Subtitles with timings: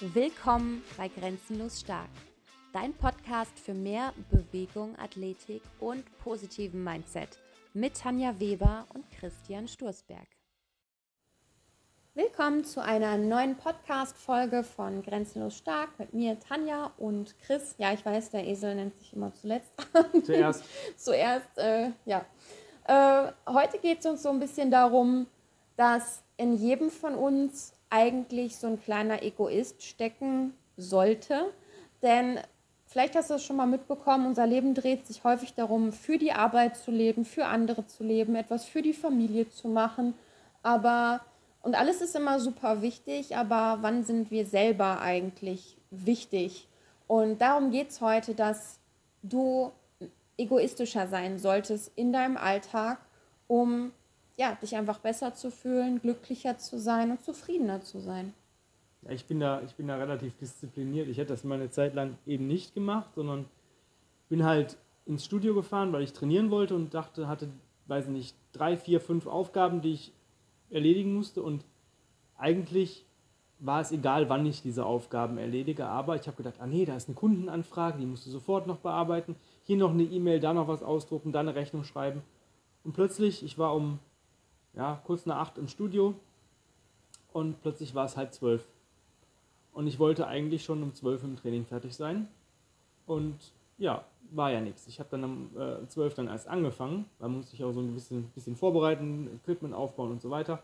[0.00, 2.10] Willkommen bei Grenzenlos Stark,
[2.74, 7.38] dein Podcast für mehr Bewegung, Athletik und positiven Mindset
[7.72, 10.26] mit Tanja Weber und Christian Sturzberg.
[12.12, 17.74] Willkommen zu einer neuen Podcast-Folge von Grenzenlos Stark mit mir, Tanja und Chris.
[17.78, 19.72] Ja, ich weiß, der Esel nennt sich immer zuletzt.
[20.24, 20.62] Zuerst.
[20.98, 22.26] Zuerst, äh, ja.
[22.84, 25.26] Äh, heute geht es uns so ein bisschen darum,
[25.74, 31.52] dass in jedem von uns eigentlich so ein kleiner Egoist stecken sollte.
[32.02, 32.38] Denn
[32.86, 36.32] vielleicht hast du es schon mal mitbekommen, unser Leben dreht sich häufig darum, für die
[36.32, 40.14] Arbeit zu leben, für andere zu leben, etwas für die Familie zu machen.
[40.62, 41.20] Aber,
[41.62, 46.68] und alles ist immer super wichtig, aber wann sind wir selber eigentlich wichtig?
[47.06, 48.80] Und darum geht es heute, dass
[49.22, 49.70] du
[50.38, 52.98] egoistischer sein solltest in deinem Alltag,
[53.46, 53.92] um
[54.36, 58.34] ja, dich einfach besser zu fühlen, glücklicher zu sein und zufriedener zu sein.
[59.02, 61.08] Ja, ich bin da, ich bin da relativ diszipliniert.
[61.08, 63.46] Ich hätte das mal eine Zeit lang eben nicht gemacht, sondern
[64.28, 67.48] bin halt ins Studio gefahren, weil ich trainieren wollte und dachte, hatte,
[67.86, 70.12] weiß nicht, drei, vier, fünf Aufgaben, die ich
[70.70, 71.64] erledigen musste und
[72.36, 73.04] eigentlich
[73.58, 76.96] war es egal, wann ich diese Aufgaben erledige, aber ich habe gedacht, ah nee, da
[76.96, 80.68] ist eine Kundenanfrage, die musst du sofort noch bearbeiten, hier noch eine E-Mail, da noch
[80.68, 82.22] was ausdrucken, da eine Rechnung schreiben.
[82.84, 83.98] Und plötzlich, ich war um
[84.76, 86.14] ja, kurz nach acht im Studio
[87.32, 88.66] und plötzlich war es halb zwölf.
[89.72, 92.28] Und ich wollte eigentlich schon um zwölf im Training fertig sein.
[93.06, 93.36] Und
[93.76, 94.86] ja, war ja nichts.
[94.86, 97.04] Ich habe dann um äh, zwölf dann erst angefangen.
[97.18, 100.62] Da musste ich auch so ein bisschen, bisschen vorbereiten, Equipment aufbauen und so weiter.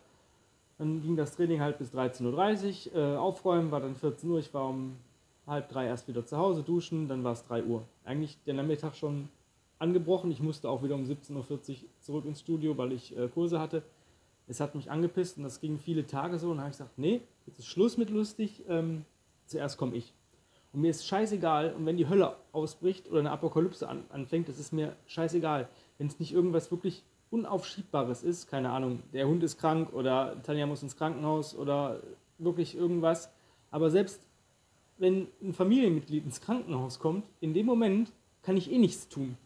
[0.79, 2.97] Dann ging das Training halt bis 13.30 Uhr.
[2.97, 4.39] Äh, aufräumen war dann 14 Uhr.
[4.39, 4.97] Ich war um
[5.47, 7.83] halb drei erst wieder zu Hause, duschen, dann war es 3 Uhr.
[8.05, 9.29] Eigentlich der Nachmittag schon
[9.79, 10.31] angebrochen.
[10.31, 13.83] Ich musste auch wieder um 17.40 Uhr zurück ins Studio, weil ich äh, Kurse hatte
[14.47, 17.21] es hat mich angepisst und das ging viele Tage so und habe ich gesagt, nee,
[17.47, 19.05] jetzt ist Schluss mit lustig, ähm,
[19.47, 20.13] zuerst komme ich.
[20.73, 24.59] Und mir ist scheißegal, und wenn die Hölle ausbricht oder eine Apokalypse an, anfängt, das
[24.59, 25.69] ist mir scheißegal.
[25.99, 30.67] Wenn es nicht irgendwas wirklich Unaufschiebbares ist, keine Ahnung, der Hund ist krank oder Tanja
[30.67, 32.03] muss ins Krankenhaus oder
[32.39, 33.31] wirklich irgendwas.
[33.71, 34.27] Aber selbst
[34.99, 38.13] wenn ein Familienmitglied ins Krankenhaus kommt, in dem Moment
[38.43, 39.37] kann ich eh nichts tun.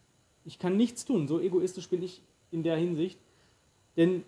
[0.44, 1.28] Ich kann nichts tun.
[1.28, 3.18] So egoistisch bin ich in der Hinsicht.
[3.96, 4.24] Denn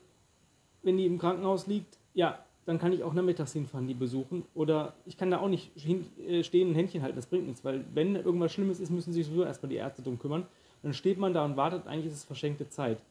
[0.89, 4.45] wenn die im Krankenhaus liegt, ja, dann kann ich auch nachmittags hinfahren, die besuchen.
[4.55, 7.85] Oder ich kann da auch nicht äh, stehen und Händchen halten, das bringt nichts, weil
[7.93, 10.47] wenn irgendwas Schlimmes ist, müssen sich sowieso erstmal die Ärzte drum kümmern.
[10.83, 13.03] Dann steht man da und wartet, eigentlich ist es verschenkte Zeit.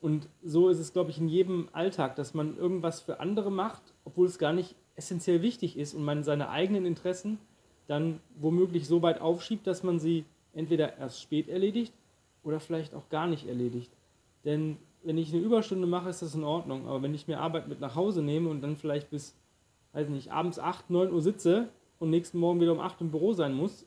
[0.00, 3.82] Und so ist es, glaube ich, in jedem Alltag, dass man irgendwas für andere macht,
[4.04, 7.38] obwohl es gar nicht essentiell wichtig ist und man seine eigenen Interessen
[7.86, 11.92] dann womöglich so weit aufschiebt, dass man sie entweder erst spät erledigt
[12.42, 13.90] oder vielleicht auch gar nicht erledigt.
[14.44, 16.86] Denn wenn ich eine Überstunde mache, ist das in Ordnung.
[16.86, 19.36] Aber wenn ich mir Arbeit mit nach Hause nehme und dann vielleicht bis,
[19.92, 23.32] weiß nicht, abends 8, 9 Uhr sitze und nächsten Morgen wieder um 8 im Büro
[23.32, 23.86] sein muss,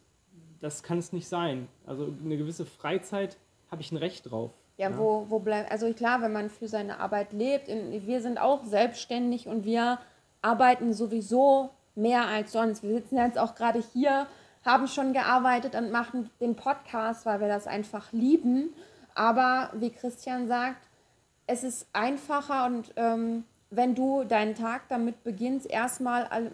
[0.59, 1.67] das kann es nicht sein.
[1.85, 3.37] Also eine gewisse Freizeit
[3.69, 4.51] habe ich ein Recht drauf.
[4.77, 8.39] Ja, ja, wo, wo bleibt, also klar, wenn man für seine Arbeit lebt, wir sind
[8.39, 9.99] auch selbstständig und wir
[10.41, 12.83] arbeiten sowieso mehr als sonst.
[12.83, 14.27] Wir sitzen jetzt auch gerade hier,
[14.63, 18.69] haben schon gearbeitet und machen den Podcast, weil wir das einfach lieben.
[19.15, 20.87] Aber wie Christian sagt,
[21.47, 26.51] es ist einfacher und ähm, wenn du deinen Tag damit beginnst, erstmal all,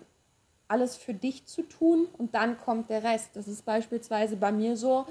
[0.68, 3.36] alles für dich zu tun und dann kommt der Rest.
[3.36, 5.06] Das ist beispielsweise bei mir so.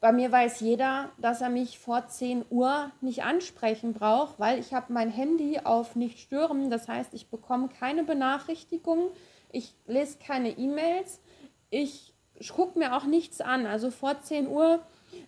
[0.00, 4.74] Bei mir weiß jeder, dass er mich vor 10 Uhr nicht ansprechen braucht, weil ich
[4.74, 6.70] habe mein Handy auf nicht stören.
[6.70, 9.08] Das heißt, ich bekomme keine Benachrichtigungen,
[9.52, 11.20] ich lese keine E-Mails,
[11.70, 12.12] ich
[12.54, 13.64] gucke mir auch nichts an.
[13.64, 14.80] Also vor 10 Uhr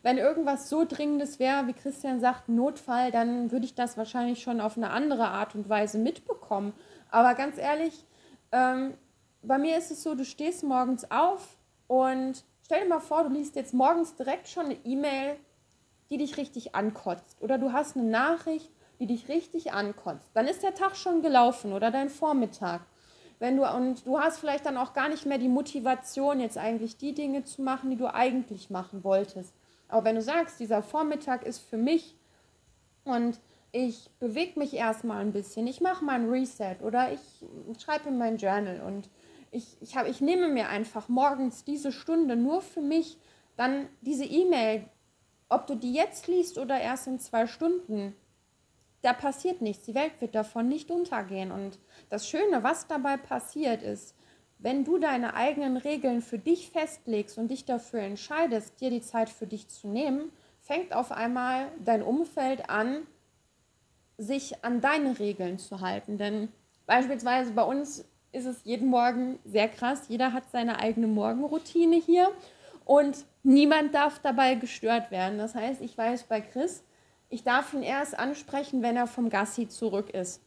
[0.02, 4.60] wenn irgendwas so Dringendes wäre, wie Christian sagt, Notfall, dann würde ich das wahrscheinlich schon
[4.60, 6.72] auf eine andere Art und Weise mitbekommen.
[7.10, 8.04] Aber ganz ehrlich,
[8.52, 8.94] ähm,
[9.42, 11.56] bei mir ist es so, du stehst morgens auf
[11.86, 15.36] und stell dir mal vor, du liest jetzt morgens direkt schon eine E-Mail,
[16.10, 17.40] die dich richtig ankotzt.
[17.40, 20.30] Oder du hast eine Nachricht, die dich richtig ankotzt.
[20.34, 22.82] Dann ist der Tag schon gelaufen oder dein Vormittag.
[23.38, 26.96] Wenn du, und du hast vielleicht dann auch gar nicht mehr die Motivation, jetzt eigentlich
[26.96, 29.54] die Dinge zu machen, die du eigentlich machen wolltest.
[29.88, 32.14] Aber wenn du sagst, dieser Vormittag ist für mich
[33.04, 33.40] und
[33.72, 37.20] ich bewege mich erstmal ein bisschen, ich mache mal ein Reset oder ich
[37.82, 39.10] schreibe in mein Journal und
[39.50, 43.18] ich, ich, hab, ich nehme mir einfach morgens diese Stunde nur für mich,
[43.56, 44.84] dann diese E-Mail,
[45.48, 48.14] ob du die jetzt liest oder erst in zwei Stunden,
[49.02, 49.84] da passiert nichts.
[49.86, 51.52] Die Welt wird davon nicht untergehen.
[51.52, 51.78] Und
[52.10, 54.14] das Schöne, was dabei passiert, ist,
[54.58, 59.30] wenn du deine eigenen Regeln für dich festlegst und dich dafür entscheidest, dir die Zeit
[59.30, 63.06] für dich zu nehmen, fängt auf einmal dein Umfeld an,
[64.18, 66.18] sich an deine Regeln zu halten.
[66.18, 66.48] Denn
[66.86, 70.02] beispielsweise bei uns ist es jeden Morgen sehr krass.
[70.08, 72.28] Jeder hat seine eigene Morgenroutine hier
[72.84, 75.38] und niemand darf dabei gestört werden.
[75.38, 76.82] Das heißt, ich weiß bei Chris,
[77.28, 80.42] ich darf ihn erst ansprechen, wenn er vom Gassi zurück ist.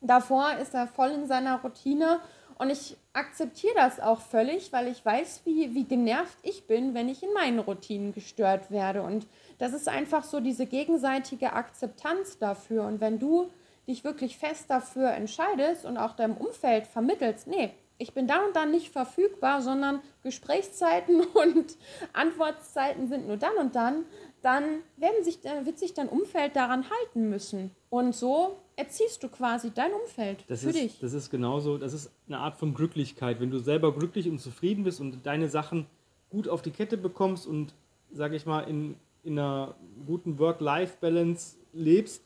[0.00, 2.20] Davor ist er voll in seiner Routine
[2.58, 7.08] und ich akzeptiere das auch völlig, weil ich weiß, wie, wie genervt ich bin, wenn
[7.08, 9.02] ich in meinen Routinen gestört werde.
[9.02, 9.26] Und
[9.58, 12.84] das ist einfach so diese gegenseitige Akzeptanz dafür.
[12.84, 13.50] Und wenn du
[13.86, 18.56] dich wirklich fest dafür entscheidest und auch deinem Umfeld vermittelst, nee, ich bin da und
[18.56, 21.76] dann nicht verfügbar, sondern Gesprächszeiten und
[22.12, 24.04] Antwortzeiten sind nur dann und dann,
[24.44, 27.70] dann werden sich, wird sich dein Umfeld daran halten müssen.
[27.88, 30.98] Und so erziehst du quasi dein Umfeld das für ist, dich.
[31.00, 33.40] Das ist genauso, das ist eine Art von Glücklichkeit.
[33.40, 35.86] Wenn du selber glücklich und zufrieden bist und deine Sachen
[36.28, 37.72] gut auf die Kette bekommst und,
[38.12, 39.74] sage ich mal, in, in einer
[40.06, 42.22] guten Work-Life-Balance lebst,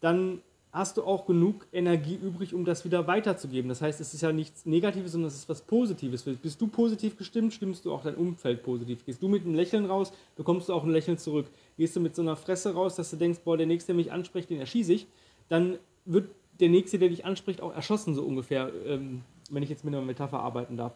[0.00, 0.42] dann
[0.76, 3.68] hast du auch genug Energie übrig, um das wieder weiterzugeben.
[3.68, 6.22] Das heißt, es ist ja nichts Negatives, sondern es ist was Positives.
[6.22, 9.04] Bist du positiv gestimmt, stimmst du auch dein Umfeld positiv.
[9.06, 11.46] Gehst du mit einem Lächeln raus, bekommst du auch ein Lächeln zurück.
[11.78, 14.12] Gehst du mit so einer Fresse raus, dass du denkst, boah, der Nächste, der mich
[14.12, 15.06] anspricht, den erschieße ich,
[15.48, 16.28] dann wird
[16.60, 20.04] der Nächste, der dich anspricht, auch erschossen, so ungefähr, ähm, wenn ich jetzt mit einer
[20.04, 20.94] Metapher arbeiten darf.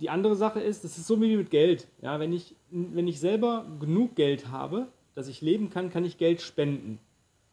[0.00, 1.88] Die andere Sache ist, das ist so wie mit Geld.
[2.00, 6.18] Ja, wenn, ich, wenn ich selber genug Geld habe, dass ich leben kann, kann ich
[6.18, 6.98] Geld spenden.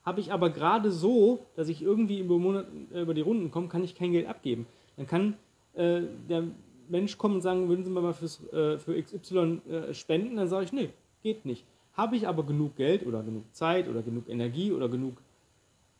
[0.03, 3.67] Habe ich aber gerade so, dass ich irgendwie über, Monat, äh, über die Runden komme,
[3.67, 4.65] kann ich kein Geld abgeben.
[4.97, 5.35] Dann kann
[5.73, 6.43] äh, der
[6.89, 10.35] Mensch kommen und sagen, würden Sie mir mal fürs, äh, für XY äh, spenden?
[10.35, 10.89] Dann sage ich, nee,
[11.21, 11.65] geht nicht.
[11.93, 15.21] Habe ich aber genug Geld oder genug Zeit oder genug Energie oder genug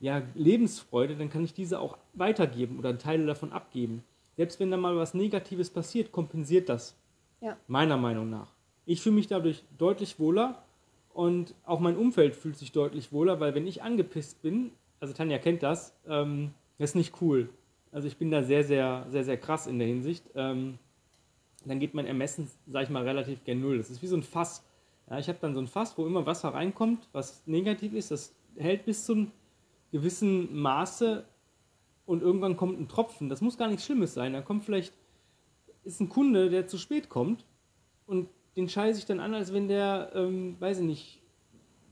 [0.02, 4.04] ja, Lebensfreude, dann kann ich diese auch weitergeben oder Teile davon abgeben.
[4.36, 6.96] Selbst wenn da mal was Negatives passiert, kompensiert das.
[7.40, 7.56] Ja.
[7.68, 8.52] Meiner Meinung nach.
[8.86, 10.64] Ich fühle mich dadurch deutlich wohler
[11.14, 15.38] und auch mein Umfeld fühlt sich deutlich wohler, weil wenn ich angepisst bin, also Tanja
[15.40, 17.50] kennt das, ähm, das ist nicht cool.
[17.92, 20.24] Also ich bin da sehr, sehr, sehr, sehr krass in der Hinsicht.
[20.36, 20.78] Ähm,
[21.66, 23.78] dann geht mein Ermessen, sag ich mal, relativ gen Null.
[23.78, 24.64] Das ist wie so ein Fass.
[25.10, 28.12] Ja, ich habe dann so ein Fass, wo immer Wasser reinkommt, was negativ ist.
[28.12, 29.32] Das hält bis zum
[29.92, 31.26] gewissen Maße
[32.06, 33.30] und irgendwann kommt ein Tropfen.
[33.30, 34.34] Das muss gar nichts Schlimmes sein.
[34.34, 34.94] Da kommt vielleicht,
[35.84, 37.46] ist ein Kunde, der zu spät kommt
[38.06, 41.22] und den scheiße ich dann an, als wenn der, ähm, weiß ich nicht,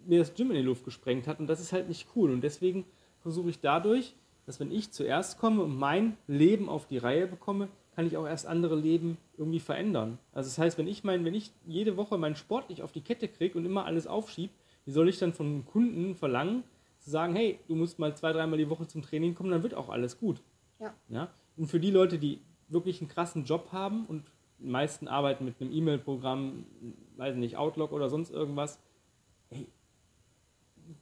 [0.05, 1.39] mir das Gym in die Luft gesprengt hat.
[1.39, 2.31] Und das ist halt nicht cool.
[2.31, 2.85] Und deswegen
[3.21, 4.15] versuche ich dadurch,
[4.45, 8.25] dass wenn ich zuerst komme und mein Leben auf die Reihe bekomme, kann ich auch
[8.25, 10.17] erst andere Leben irgendwie verändern.
[10.33, 13.01] Also das heißt, wenn ich mein, wenn ich jede Woche meinen Sport nicht auf die
[13.01, 14.53] Kette kriege und immer alles aufschiebe,
[14.85, 16.63] wie soll ich dann von einem Kunden verlangen,
[16.99, 19.73] zu sagen, hey, du musst mal zwei, dreimal die Woche zum Training kommen, dann wird
[19.73, 20.41] auch alles gut.
[20.79, 20.93] Ja.
[21.09, 21.29] ja?
[21.57, 24.23] Und für die Leute, die wirklich einen krassen Job haben und
[24.59, 26.65] meisten arbeiten mit einem E-Mail-Programm,
[27.17, 28.79] weiß nicht, Outlook oder sonst irgendwas,
[29.49, 29.67] hey,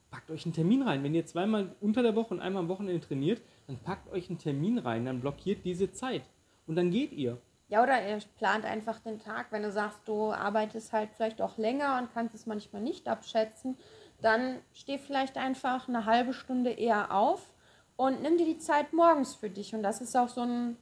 [0.10, 1.04] packt euch einen Termin rein.
[1.04, 4.40] Wenn ihr zweimal unter der Woche und einmal am Wochenende trainiert, dann packt euch einen
[4.40, 6.24] Termin rein, dann blockiert diese Zeit
[6.66, 7.38] und dann geht ihr.
[7.70, 11.58] Ja, oder ihr plant einfach den Tag, wenn du sagst, du arbeitest halt vielleicht auch
[11.58, 13.78] länger und kannst es manchmal nicht abschätzen,
[14.22, 17.54] dann steh vielleicht einfach eine halbe Stunde eher auf
[17.98, 19.76] und nimm dir die Zeit morgens für dich.
[19.76, 20.78] Und das ist auch so ein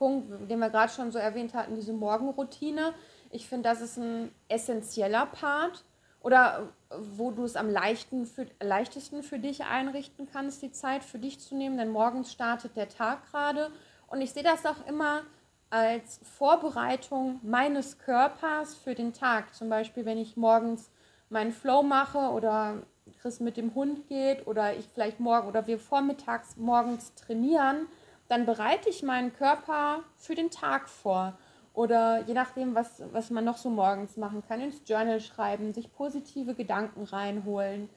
[0.00, 2.94] Punkt, den wir gerade schon so erwähnt hatten, diese Morgenroutine.
[3.30, 5.84] Ich finde, das ist ein essentieller Part
[6.22, 6.70] oder
[7.16, 11.38] wo du es am leichten für, leichtesten für dich einrichten kannst, die Zeit für dich
[11.38, 13.70] zu nehmen, denn morgens startet der Tag gerade.
[14.06, 15.20] Und ich sehe das auch immer
[15.68, 19.54] als Vorbereitung meines Körpers für den Tag.
[19.54, 20.90] Zum Beispiel, wenn ich morgens
[21.28, 22.78] meinen Flow mache oder
[23.20, 27.86] Chris mit dem Hund geht oder ich vielleicht morgen oder wir vormittags morgens trainieren,
[28.30, 31.36] dann bereite ich meinen Körper für den Tag vor.
[31.74, 35.92] Oder je nachdem, was, was man noch so morgens machen kann, ins Journal schreiben, sich
[35.92, 37.90] positive Gedanken reinholen.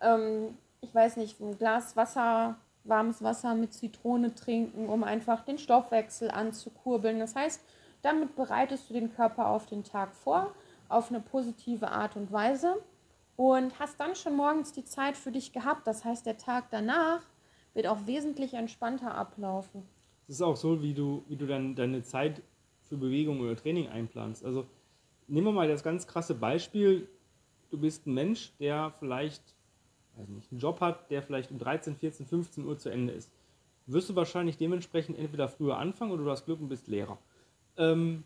[0.00, 5.56] Ähm, ich weiß nicht, ein Glas Wasser, warmes Wasser mit Zitrone trinken, um einfach den
[5.58, 7.20] Stoffwechsel anzukurbeln.
[7.20, 7.60] Das heißt,
[8.02, 10.52] damit bereitest du den Körper auf den Tag vor,
[10.88, 12.76] auf eine positive Art und Weise
[13.36, 15.86] und hast dann schon morgens die Zeit für dich gehabt.
[15.86, 17.20] Das heißt, der Tag danach
[17.76, 19.82] wird auch wesentlich entspannter ablaufen.
[20.26, 22.42] Es ist auch so, wie du, wie du dann deine Zeit
[22.82, 24.44] für Bewegung oder Training einplanst.
[24.44, 24.66] Also
[25.28, 27.06] nehmen wir mal das ganz krasse Beispiel.
[27.70, 29.42] Du bist ein Mensch, der vielleicht
[30.16, 33.30] weiß nicht, einen Job hat, der vielleicht um 13, 14, 15 Uhr zu Ende ist.
[33.86, 37.18] Wirst du wahrscheinlich dementsprechend entweder früher anfangen oder du hast Glück und bist Lehrer.
[37.76, 38.24] Ähm,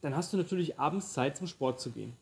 [0.00, 2.12] dann hast du natürlich abends Zeit zum Sport zu gehen.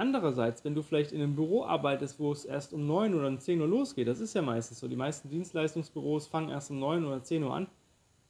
[0.00, 3.38] Andererseits, wenn du vielleicht in einem Büro arbeitest, wo es erst um 9 oder um
[3.38, 7.04] 10 Uhr losgeht, das ist ja meistens so, die meisten Dienstleistungsbüros fangen erst um 9
[7.04, 7.66] oder 10 Uhr an,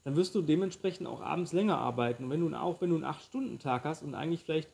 [0.02, 2.24] dann wirst du dementsprechend auch abends länger arbeiten.
[2.24, 4.68] Und wenn du auch wenn du einen 8-Stunden-Tag hast und eigentlich vielleicht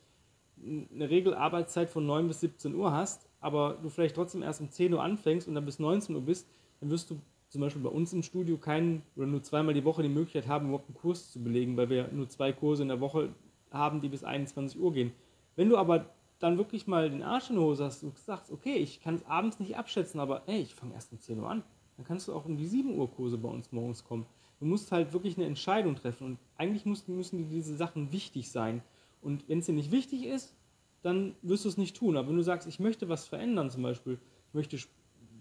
[0.58, 4.94] eine Regelarbeitszeit von 9 bis 17 Uhr hast, aber du vielleicht trotzdem erst um 10
[4.94, 6.48] Uhr anfängst und dann bis 19 Uhr bist,
[6.80, 10.02] dann wirst du zum Beispiel bei uns im Studio keinen oder nur zweimal die Woche
[10.02, 13.00] die Möglichkeit haben, überhaupt einen Kurs zu belegen, weil wir nur zwei Kurse in der
[13.00, 13.34] Woche
[13.70, 15.12] haben, die bis 21 Uhr gehen.
[15.56, 18.74] Wenn du aber dann wirklich mal den Arsch in die Hose hast und sagst, okay,
[18.74, 21.62] ich kann es abends nicht abschätzen, aber hey, ich fange erst um 10 Uhr an,
[21.96, 24.26] dann kannst du auch um die 7 Uhr Kurse bei uns morgens kommen.
[24.60, 28.50] Du musst halt wirklich eine Entscheidung treffen und eigentlich müssen, müssen dir diese Sachen wichtig
[28.50, 28.82] sein.
[29.22, 30.54] Und wenn es dir nicht wichtig ist,
[31.02, 32.16] dann wirst du es nicht tun.
[32.16, 34.78] Aber wenn du sagst, ich möchte was verändern, zum Beispiel, ich möchte,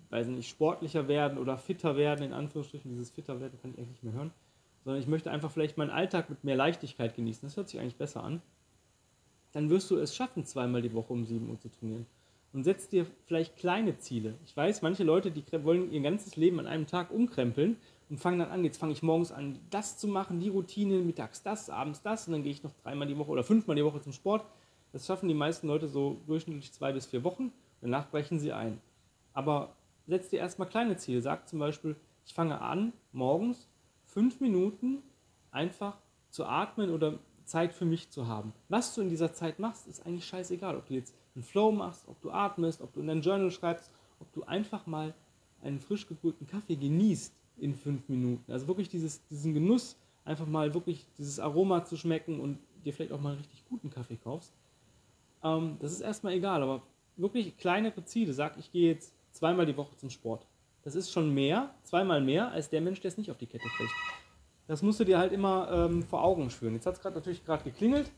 [0.09, 3.89] weiß nicht, sportlicher werden oder fitter werden, in Anführungsstrichen, dieses fitter werden kann ich eigentlich
[3.89, 4.31] nicht mehr hören,
[4.83, 7.97] sondern ich möchte einfach vielleicht meinen Alltag mit mehr Leichtigkeit genießen, das hört sich eigentlich
[7.97, 8.41] besser an,
[9.55, 12.05] dann wirst du es schaffen, zweimal die Woche um 7 Uhr zu trainieren.
[12.51, 14.35] Und setz dir vielleicht kleine Ziele.
[14.45, 17.77] Ich weiß, manche Leute, die wollen ihr ganzes Leben an einem Tag umkrempeln
[18.09, 21.41] und fangen dann an, jetzt fange ich morgens an, das zu machen, die Routine, mittags
[21.41, 24.01] das, abends das und dann gehe ich noch dreimal die Woche oder fünfmal die Woche
[24.01, 24.45] zum Sport.
[24.91, 27.53] Das schaffen die meisten Leute so durchschnittlich zwei bis vier Wochen.
[27.79, 28.81] Danach brechen sie ein.
[29.31, 29.74] Aber
[30.05, 31.21] setz dir erstmal kleine Ziele.
[31.21, 31.95] Sag zum Beispiel,
[32.25, 33.69] ich fange an, morgens
[34.03, 35.01] fünf Minuten
[35.51, 35.95] einfach
[36.29, 38.53] zu atmen oder Zeit für mich zu haben.
[38.69, 40.75] Was du in dieser Zeit machst, ist eigentlich scheißegal.
[40.75, 43.91] Ob du jetzt einen Flow machst, ob du atmest, ob du in dein Journal schreibst,
[44.19, 45.13] ob du einfach mal
[45.61, 48.51] einen frisch gebrühten Kaffee genießt in fünf Minuten.
[48.51, 53.11] Also wirklich dieses, diesen Genuss, einfach mal wirklich dieses Aroma zu schmecken und dir vielleicht
[53.11, 54.53] auch mal einen richtig guten Kaffee kaufst.
[55.43, 56.81] Ähm, das ist erstmal egal, aber
[57.15, 58.33] wirklich kleinere Ziele.
[58.33, 60.45] Sag, ich gehe jetzt zweimal die Woche zum Sport.
[60.83, 63.67] Das ist schon mehr, zweimal mehr, als der Mensch, der es nicht auf die Kette
[63.75, 63.93] kriegt.
[64.67, 66.74] Das musst du dir halt immer ähm, vor Augen führen.
[66.74, 68.12] Jetzt hat es gerade natürlich gerade geklingelt.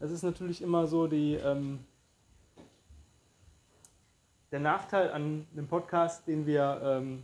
[0.00, 1.84] Das ist natürlich immer so die, ähm,
[4.50, 7.22] der Nachteil an einem Podcast, den wir ähm,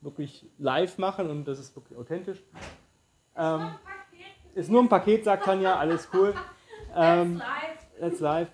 [0.00, 2.42] wirklich live machen und das ist wirklich authentisch.
[3.36, 3.70] Ähm,
[4.54, 6.34] ist nur ein Paket, sagt Tanja, alles cool.
[6.96, 7.42] Ähm,
[8.00, 8.48] that's live.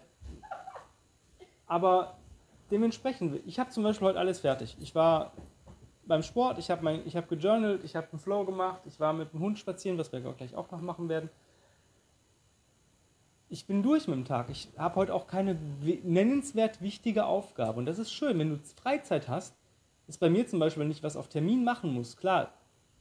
[1.69, 2.19] Aber
[2.71, 4.77] dementsprechend, ich habe zum Beispiel heute alles fertig.
[4.81, 5.33] Ich war
[6.07, 9.41] beim Sport, ich habe hab gejournalt, ich habe einen Flow gemacht, ich war mit dem
[9.41, 11.31] Hund spazieren, was wir gleich auch noch machen werden.
[13.49, 14.51] Ich bin durch mit dem Tag.
[14.51, 15.55] Ich habe heute auch keine
[16.03, 17.79] nennenswert wichtige Aufgabe.
[17.79, 19.55] Und das ist schön, wenn du Freizeit hast,
[20.09, 22.53] ist bei mir zum Beispiel, wenn ich was auf Termin machen muss, klar,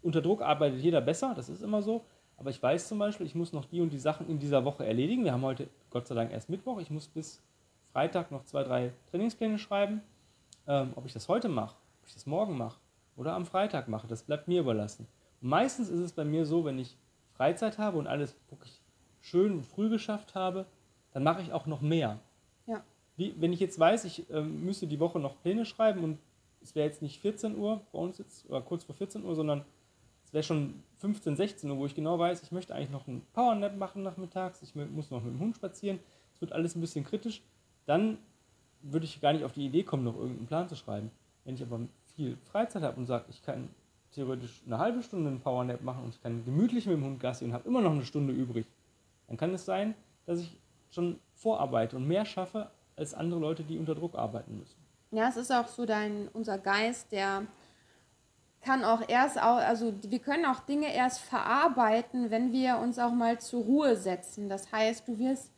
[0.01, 2.05] unter Druck arbeitet jeder besser, das ist immer so.
[2.37, 4.85] Aber ich weiß zum Beispiel, ich muss noch die und die Sachen in dieser Woche
[4.85, 5.23] erledigen.
[5.23, 6.79] Wir haben heute Gott sei Dank erst Mittwoch.
[6.79, 7.41] Ich muss bis
[7.93, 10.01] Freitag noch zwei, drei Trainingspläne schreiben.
[10.67, 12.77] Ähm, ob ich das heute mache, ob ich das morgen mache
[13.15, 15.07] oder am Freitag mache, das bleibt mir überlassen.
[15.41, 16.97] Und meistens ist es bei mir so, wenn ich
[17.33, 18.81] Freizeit habe und alles wirklich
[19.21, 20.65] schön und früh geschafft habe,
[21.11, 22.19] dann mache ich auch noch mehr.
[22.65, 22.83] Ja.
[23.15, 26.19] Wie, wenn ich jetzt weiß, ich ähm, müsste die Woche noch Pläne schreiben und
[26.61, 29.63] es wäre jetzt nicht 14 Uhr bei uns jetzt, oder kurz vor 14 Uhr, sondern
[30.25, 33.25] es wäre schon 15, 16 Uhr, wo ich genau weiß, ich möchte eigentlich noch einen
[33.33, 35.99] Powernap machen nachmittags, ich muss noch mit dem Hund spazieren,
[36.33, 37.41] es wird alles ein bisschen kritisch,
[37.85, 38.17] dann
[38.81, 41.11] würde ich gar nicht auf die Idee kommen, noch irgendeinen Plan zu schreiben.
[41.45, 41.81] Wenn ich aber
[42.15, 43.69] viel Freizeit habe und sage, ich kann
[44.11, 47.45] theoretisch eine halbe Stunde einen Powernap machen und ich kann gemütlich mit dem Hund Gassi
[47.45, 48.65] und habe immer noch eine Stunde übrig,
[49.27, 50.57] dann kann es sein, dass ich
[50.91, 54.77] schon vorarbeite und mehr schaffe als andere Leute, die unter Druck arbeiten müssen.
[55.11, 57.43] Ja, es ist auch so dein, unser Geist, der
[58.61, 63.39] kann auch erst, also wir können auch Dinge erst verarbeiten, wenn wir uns auch mal
[63.39, 64.47] zur Ruhe setzen.
[64.47, 65.52] Das heißt, du wirst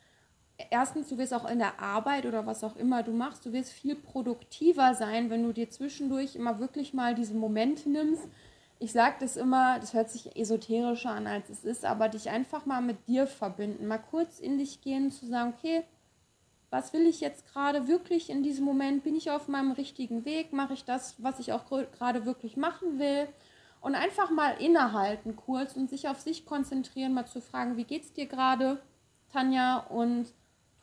[0.71, 3.71] erstens, du wirst auch in der Arbeit oder was auch immer du machst, du wirst
[3.71, 8.27] viel produktiver sein, wenn du dir zwischendurch immer wirklich mal diese Momente nimmst.
[8.79, 12.65] Ich sage das immer, das hört sich esoterischer an, als es ist, aber dich einfach
[12.65, 15.83] mal mit dir verbinden, mal kurz in dich gehen, zu sagen, okay,
[16.69, 19.03] was will ich jetzt gerade wirklich in diesem Moment?
[19.03, 20.51] Bin ich auf meinem richtigen Weg?
[20.51, 23.29] Mache ich das, was ich auch gerade wirklich machen will?
[23.79, 28.03] Und einfach mal innehalten kurz und sich auf sich konzentrieren, mal zu fragen, wie geht
[28.03, 28.81] es dir gerade,
[29.31, 29.77] Tanja?
[29.77, 30.33] Und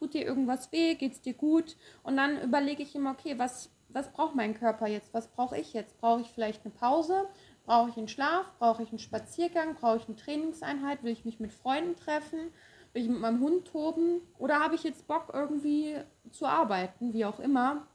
[0.02, 0.97] Tut dir irgendwas weh?
[0.97, 1.76] Geht es dir gut?
[2.02, 5.14] Und dann überlege ich immer, okay, was, was braucht mein Körper jetzt?
[5.14, 5.97] Was brauche ich jetzt?
[6.00, 7.28] Brauche ich vielleicht eine Pause?
[7.66, 8.52] Brauche ich einen Schlaf?
[8.59, 9.76] Brauche ich einen Spaziergang?
[9.76, 11.04] Brauche ich eine Trainingseinheit?
[11.04, 12.50] Will ich mich mit Freunden treffen?
[12.92, 14.23] Will ich mit meinem Hund toben?
[14.38, 15.94] Oder habe ich jetzt Bock, irgendwie
[16.32, 17.12] zu arbeiten?
[17.12, 17.87] Wie auch immer.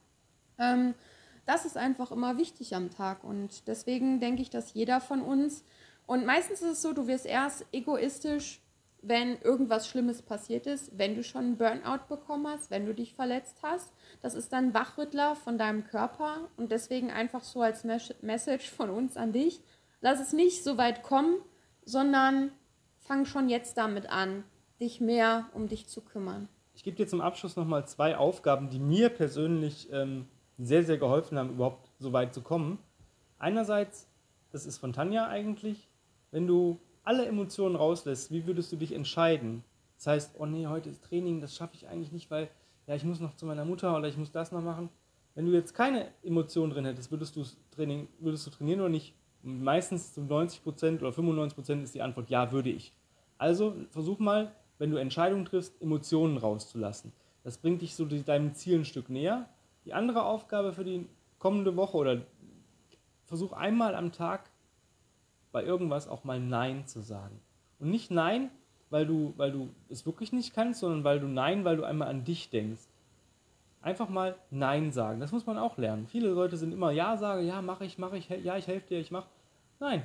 [0.58, 0.94] Ähm,
[1.44, 3.22] das ist einfach immer wichtig am Tag.
[3.22, 5.62] Und deswegen denke ich, dass jeder von uns,
[6.06, 8.62] und meistens ist es so, du wirst erst egoistisch
[9.02, 13.14] wenn irgendwas Schlimmes passiert ist, wenn du schon einen Burnout bekommen hast, wenn du dich
[13.14, 13.92] verletzt hast.
[14.22, 19.16] Das ist dann Wachrüttler von deinem Körper und deswegen einfach so als Message von uns
[19.16, 19.60] an dich.
[20.00, 21.36] Lass es nicht so weit kommen,
[21.84, 22.50] sondern
[22.98, 24.44] fang schon jetzt damit an,
[24.80, 26.48] dich mehr um dich zu kümmern.
[26.74, 30.28] Ich gebe dir zum Abschluss nochmal zwei Aufgaben, die mir persönlich ähm,
[30.58, 32.78] sehr, sehr geholfen haben, überhaupt so weit zu kommen.
[33.38, 34.08] Einerseits,
[34.50, 35.88] das ist von Tanja eigentlich,
[36.30, 39.64] wenn du alle Emotionen rauslässt, wie würdest du dich entscheiden?
[39.96, 42.50] Das heißt, oh nee, heute ist Training, das schaffe ich eigentlich nicht, weil
[42.86, 44.90] ja, ich muss noch zu meiner Mutter oder ich muss das noch machen.
[45.34, 49.14] Wenn du jetzt keine Emotionen drin hättest, würdest du Training, würdest du trainieren oder nicht?
[49.42, 52.92] Meistens zu 90% oder 95% ist die Antwort ja, würde ich.
[53.38, 57.14] Also versuch mal, wenn du Entscheidungen triffst, Emotionen rauszulassen.
[57.42, 59.48] Das bringt dich so deinem Ziel ein Stück näher.
[59.86, 61.06] Die andere Aufgabe für die
[61.38, 62.20] kommende Woche oder
[63.24, 64.50] versuch einmal am Tag
[65.52, 67.40] bei irgendwas auch mal Nein zu sagen.
[67.78, 68.50] Und nicht Nein,
[68.90, 72.08] weil du, weil du es wirklich nicht kannst, sondern weil du Nein, weil du einmal
[72.08, 72.82] an dich denkst.
[73.80, 75.20] Einfach mal Nein sagen.
[75.20, 76.06] Das muss man auch lernen.
[76.08, 79.00] Viele Leute sind immer Ja sagen, ja, mache ich, mache ich, ja, ich helfe dir,
[79.00, 79.28] ich mache.
[79.78, 80.04] Nein,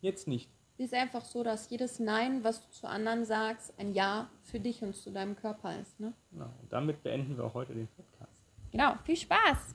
[0.00, 0.48] jetzt nicht.
[0.78, 4.58] Es ist einfach so, dass jedes Nein, was du zu anderen sagst, ein Ja für
[4.58, 6.00] dich und zu deinem Körper ist.
[6.00, 6.14] Ne?
[6.32, 6.48] Genau.
[6.62, 8.32] Und damit beenden wir auch heute den Podcast.
[8.72, 9.74] Genau, viel Spaß!